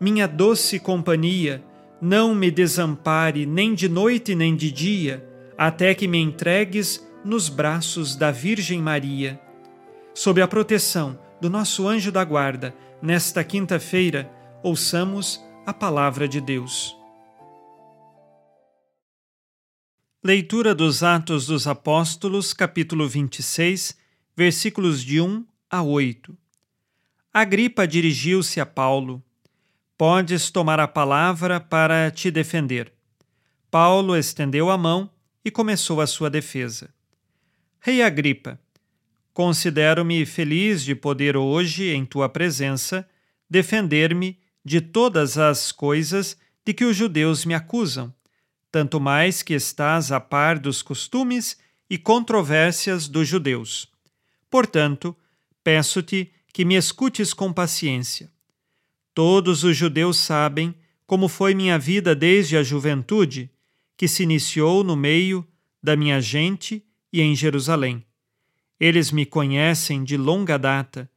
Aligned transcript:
minha 0.00 0.26
doce 0.26 0.78
companhia, 0.78 1.62
não 2.00 2.34
me 2.34 2.50
desampare 2.50 3.44
nem 3.44 3.74
de 3.74 3.88
noite 3.88 4.34
nem 4.34 4.54
de 4.54 4.70
dia, 4.70 5.26
até 5.56 5.94
que 5.94 6.06
me 6.06 6.18
entregues 6.18 7.04
nos 7.24 7.48
braços 7.48 8.14
da 8.14 8.30
Virgem 8.30 8.80
Maria. 8.80 9.40
Sob 10.14 10.40
a 10.40 10.48
proteção 10.48 11.18
do 11.40 11.50
nosso 11.50 11.86
anjo 11.86 12.12
da 12.12 12.24
guarda, 12.24 12.74
nesta 13.02 13.42
quinta-feira, 13.42 14.30
ouçamos 14.62 15.40
a 15.66 15.72
palavra 15.72 16.28
de 16.28 16.40
Deus. 16.40 16.96
Leitura 20.22 20.74
dos 20.74 21.02
Atos 21.02 21.46
dos 21.46 21.66
Apóstolos, 21.66 22.52
capítulo 22.52 23.08
26, 23.08 23.96
versículos 24.36 25.02
de 25.02 25.20
1 25.20 25.44
a 25.70 25.82
8. 25.82 26.36
Agripa 27.32 27.86
dirigiu-se 27.86 28.60
a 28.60 28.66
Paulo. 28.66 29.22
Podes 29.98 30.48
tomar 30.48 30.78
a 30.78 30.86
palavra 30.86 31.58
para 31.58 32.08
te 32.08 32.30
defender. 32.30 32.92
Paulo 33.68 34.16
estendeu 34.16 34.70
a 34.70 34.78
mão 34.78 35.10
e 35.44 35.50
começou 35.50 36.00
a 36.00 36.06
sua 36.06 36.30
defesa. 36.30 36.94
Rei 37.80 38.00
Agripa, 38.00 38.60
considero-me 39.34 40.24
feliz 40.24 40.84
de 40.84 40.94
poder 40.94 41.36
hoje, 41.36 41.88
em 41.88 42.06
tua 42.06 42.28
presença, 42.28 43.08
defender-me 43.50 44.38
de 44.64 44.80
todas 44.80 45.36
as 45.36 45.72
coisas 45.72 46.36
de 46.64 46.72
que 46.72 46.84
os 46.84 46.96
judeus 46.96 47.44
me 47.44 47.52
acusam, 47.52 48.14
tanto 48.70 49.00
mais 49.00 49.42
que 49.42 49.54
estás 49.54 50.12
a 50.12 50.20
par 50.20 50.60
dos 50.60 50.80
costumes 50.80 51.58
e 51.90 51.98
controvérsias 51.98 53.08
dos 53.08 53.26
judeus. 53.26 53.88
Portanto, 54.48 55.16
peço-te 55.64 56.30
que 56.52 56.64
me 56.64 56.76
escutes 56.76 57.34
com 57.34 57.52
paciência. 57.52 58.30
Todos 59.18 59.64
os 59.64 59.76
judeus 59.76 60.16
sabem 60.16 60.72
como 61.04 61.26
foi 61.26 61.52
minha 61.52 61.76
vida 61.76 62.14
desde 62.14 62.56
a 62.56 62.62
juventude, 62.62 63.50
que 63.96 64.06
se 64.06 64.22
iniciou 64.22 64.84
no 64.84 64.94
meio 64.94 65.44
da 65.82 65.96
minha 65.96 66.20
gente 66.20 66.84
e 67.12 67.20
em 67.20 67.34
Jerusalém. 67.34 68.06
Eles 68.78 69.10
me 69.10 69.26
conhecem 69.26 70.04
de 70.04 70.16
longa 70.16 70.56
data, 70.56 71.10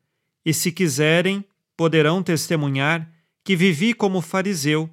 e 0.44 0.52
se 0.52 0.72
quiserem, 0.72 1.46
poderão 1.78 2.24
testemunhar 2.24 3.08
que 3.44 3.56
vivi 3.56 3.94
como 3.94 4.20
fariseu, 4.20 4.90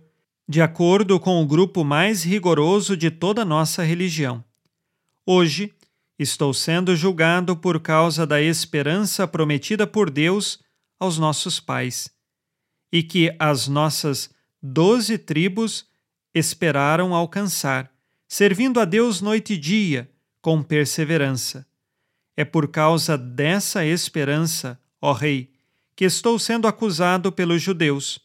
de 0.47 0.61
acordo 0.61 1.19
com 1.19 1.43
o 1.43 1.47
grupo 1.47 1.83
mais 1.83 2.23
rigoroso 2.23 2.95
de 2.95 3.11
toda 3.11 3.41
a 3.41 3.47
nossa 3.47 3.83
religião. 3.83 4.45
Hoje, 5.25 5.73
estou 6.19 6.53
sendo 6.53 6.95
julgado 6.95 7.57
por 7.57 7.81
causa 7.81 8.27
da 8.27 8.43
esperança 8.43 9.27
prometida 9.27 9.87
por 9.87 10.11
Deus 10.11 10.63
aos 11.01 11.19
nossos 11.19 11.59
pais, 11.59 12.18
e 12.93 13.03
que 13.03 13.35
as 13.39 13.69
nossas 13.69 14.31
doze 14.63 15.19
tribos 15.19 15.87
esperaram 16.35 17.15
alcançar, 17.15 17.93
servindo 18.27 18.81
a 18.81 18.85
Deus 18.85 19.21
noite 19.21 19.55
e 19.55 19.59
dia 19.59 20.11
com 20.41 20.63
perseverança. 20.63 21.67
É 22.37 22.45
por 22.45 22.69
causa 22.69 23.19
dessa 23.19 23.85
esperança, 23.85 24.81
ó 25.01 25.13
Rei, 25.13 25.53
que 25.97 26.05
estou 26.05 26.39
sendo 26.39 26.69
acusado 26.69 27.33
pelos 27.33 27.61
judeus. 27.61 28.21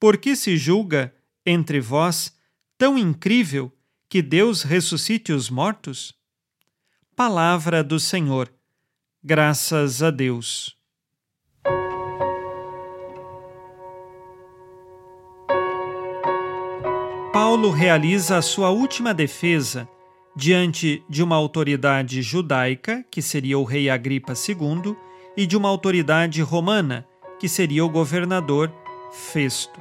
Por 0.00 0.18
que 0.18 0.34
se 0.34 0.56
julga 0.56 1.14
entre 1.46 1.80
vós 1.80 2.36
tão 2.76 2.98
incrível 2.98 3.72
que 4.08 4.20
Deus 4.22 4.62
ressuscite 4.62 5.32
os 5.32 5.50
mortos? 5.50 6.14
Palavra 7.14 7.82
do 7.82 7.98
Senhor. 7.98 8.52
Graças 9.22 10.02
a 10.02 10.10
Deus. 10.10 10.77
Paulo 17.40 17.70
realiza 17.70 18.36
a 18.36 18.42
sua 18.42 18.70
última 18.70 19.14
defesa 19.14 19.88
diante 20.34 21.04
de 21.08 21.22
uma 21.22 21.36
autoridade 21.36 22.20
judaica, 22.20 23.06
que 23.08 23.22
seria 23.22 23.56
o 23.56 23.62
rei 23.62 23.88
Agripa 23.88 24.32
II, 24.32 24.96
e 25.36 25.46
de 25.46 25.56
uma 25.56 25.68
autoridade 25.68 26.42
romana, 26.42 27.06
que 27.38 27.48
seria 27.48 27.84
o 27.84 27.88
governador 27.88 28.72
Festo. 29.12 29.80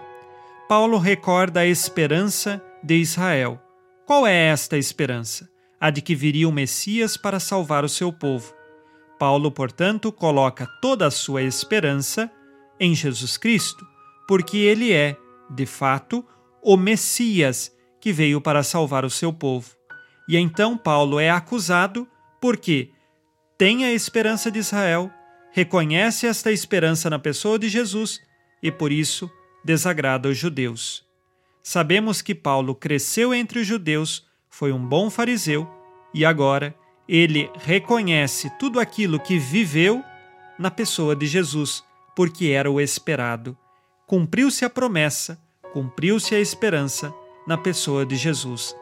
Paulo 0.69 0.99
recorda 0.99 1.61
a 1.61 1.65
esperança 1.65 2.63
de 2.83 2.97
Israel. 2.97 3.59
Qual 4.05 4.27
é 4.27 4.49
esta 4.49 4.77
esperança? 4.77 5.49
A 5.81 5.89
de 5.89 5.99
que 5.99 6.13
viria 6.13 6.47
o 6.47 6.51
Messias 6.51 7.17
para 7.17 7.39
salvar 7.39 7.83
o 7.83 7.89
seu 7.89 8.13
povo. 8.13 8.53
Paulo, 9.17 9.49
portanto, 9.49 10.11
coloca 10.11 10.67
toda 10.79 11.07
a 11.07 11.11
sua 11.11 11.41
esperança 11.41 12.31
em 12.79 12.93
Jesus 12.93 13.35
Cristo, 13.35 13.83
porque 14.27 14.57
ele 14.57 14.93
é, 14.93 15.17
de 15.49 15.65
fato, 15.65 16.23
o 16.69 16.75
Messias 16.75 17.73
que 17.97 18.11
veio 18.11 18.41
para 18.41 18.61
salvar 18.61 19.05
o 19.05 19.09
seu 19.09 19.31
povo. 19.31 19.69
E 20.27 20.35
então 20.35 20.77
Paulo 20.77 21.17
é 21.17 21.29
acusado 21.29 22.05
porque 22.41 22.89
tem 23.57 23.85
a 23.85 23.93
esperança 23.93 24.51
de 24.51 24.59
Israel, 24.59 25.09
reconhece 25.53 26.27
esta 26.27 26.51
esperança 26.51 27.09
na 27.09 27.17
pessoa 27.17 27.57
de 27.57 27.69
Jesus 27.69 28.19
e 28.61 28.69
por 28.69 28.91
isso 28.91 29.31
desagrada 29.63 30.27
os 30.27 30.37
judeus. 30.37 31.05
Sabemos 31.63 32.21
que 32.21 32.35
Paulo 32.35 32.75
cresceu 32.75 33.33
entre 33.33 33.59
os 33.59 33.65
judeus, 33.65 34.27
foi 34.49 34.73
um 34.73 34.85
bom 34.85 35.09
fariseu 35.09 35.65
e 36.13 36.25
agora 36.25 36.75
ele 37.07 37.49
reconhece 37.59 38.51
tudo 38.59 38.77
aquilo 38.77 39.21
que 39.21 39.39
viveu 39.39 40.03
na 40.59 40.69
pessoa 40.69 41.15
de 41.15 41.27
Jesus, 41.27 41.81
porque 42.13 42.47
era 42.47 42.69
o 42.69 42.81
esperado. 42.81 43.57
Cumpriu-se 44.05 44.65
a 44.65 44.69
promessa, 44.69 45.46
cumpriu-se 45.73 46.33
a 46.33 46.39
esperança 46.39 47.13
na 47.45 47.57
pessoa 47.57 48.05
de 48.05 48.15
Jesus. 48.15 48.75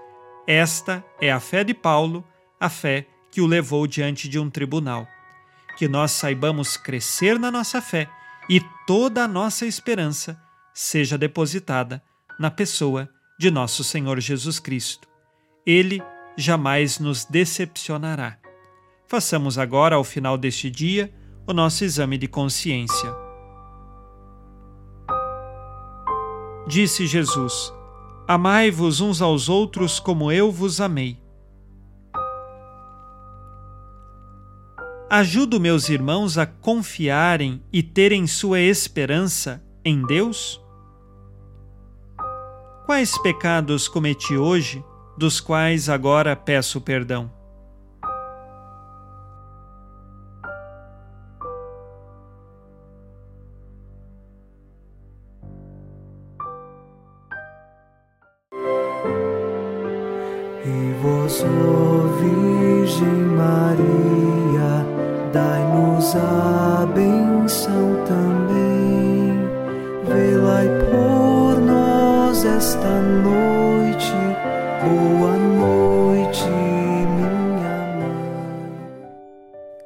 Esta 0.48 1.04
é 1.20 1.32
a 1.32 1.40
fé 1.40 1.64
de 1.64 1.74
Paulo, 1.74 2.24
a 2.60 2.70
fé 2.70 3.08
que 3.32 3.42
o 3.42 3.48
levou 3.48 3.86
diante 3.88 4.30
de 4.30 4.40
um 4.40 4.50
tribunal. 4.50 5.08
Que 5.78 5.88
nós 5.88 6.12
saibamos 6.12 6.78
crescer 6.78 7.38
na 7.38 7.52
nossa 7.52 7.82
fé 7.82 8.10
e 8.50 8.62
toda 8.86 9.24
a 9.24 9.28
nossa 9.28 9.66
esperança 9.66 10.40
seja 10.74 11.18
depositada 11.18 12.02
na 12.40 12.52
pessoa 12.52 13.10
de 13.40 13.50
nosso 13.52 13.84
Senhor 13.84 14.20
Jesus 14.20 14.60
Cristo. 14.60 15.08
Ele 15.66 16.02
jamais 16.38 17.00
nos 17.00 17.26
decepcionará. 17.26 18.38
Façamos 19.08 19.58
agora, 19.58 19.96
ao 19.96 20.04
final 20.04 20.38
deste 20.38 20.70
dia, 20.70 21.14
o 21.48 21.54
nosso 21.54 21.84
exame 21.84 22.18
de 22.18 22.28
consciência. 22.28 23.25
Disse 26.68 27.06
Jesus: 27.06 27.72
Amai-vos 28.28 29.00
uns 29.00 29.22
aos 29.22 29.50
outros 29.50 30.00
como 30.00 30.32
eu 30.32 30.52
vos 30.52 30.82
amei. 30.82 31.20
Ajudo 35.08 35.60
meus 35.60 35.88
irmãos 35.90 36.36
a 36.38 36.48
confiarem 36.48 37.62
e 37.72 37.84
terem 37.84 38.26
sua 38.26 38.60
esperança 38.60 39.64
em 39.84 40.02
Deus? 40.02 40.60
Quais 42.88 43.16
pecados 43.20 43.88
cometi 43.88 44.36
hoje, 44.36 44.84
dos 45.16 45.40
quais 45.40 45.88
agora 45.88 46.36
peço 46.36 46.82
perdão? 46.82 47.32
Maria, 63.66 64.86
dai-nos 65.34 66.16
a 66.16 66.86
benção 66.94 68.06
também. 68.06 69.40
Velai 70.08 70.68
por 70.92 71.60
nós 71.60 72.46
esta 72.46 73.02
noite. 73.02 74.14
Boa 74.84 75.36
noite, 75.36 76.44
minha 76.44 77.88
mãe. 77.98 78.68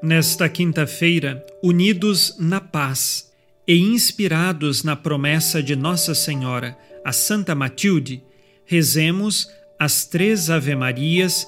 Nesta 0.04 0.50
quinta-feira, 0.50 1.46
unidos 1.64 2.36
na 2.38 2.60
paz 2.60 3.31
e 3.66 3.78
inspirados 3.78 4.84
na 4.84 4.98
promessa 4.98 5.64
de 5.64 5.78
Nossa 5.78 6.14
Senhora, 6.14 6.78
a 7.06 7.14
Santa 7.14 7.56
Matilde, 7.56 8.22
rezemos 8.66 9.50
as 9.80 10.06
três 10.06 10.50
Ave-Marias, 10.50 11.48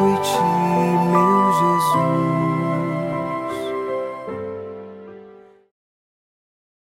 情。 0.23 0.60